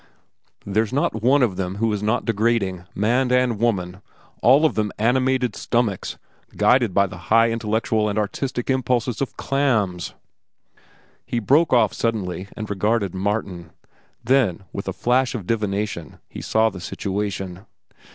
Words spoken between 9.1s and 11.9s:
of clams—" He broke